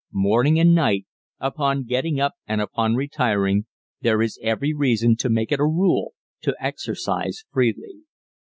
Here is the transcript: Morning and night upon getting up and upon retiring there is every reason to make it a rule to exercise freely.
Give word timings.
Morning 0.13 0.57
and 0.59 0.73
night 0.73 1.05
upon 1.39 1.83
getting 1.83 2.19
up 2.19 2.33
and 2.47 2.59
upon 2.59 2.95
retiring 2.95 3.67
there 4.01 4.19
is 4.23 4.39
every 4.41 4.73
reason 4.73 5.15
to 5.17 5.29
make 5.29 5.51
it 5.51 5.59
a 5.59 5.63
rule 5.63 6.13
to 6.41 6.55
exercise 6.59 7.43
freely. 7.53 8.01